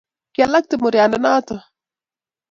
[0.35, 1.55] Kialakte muryande noto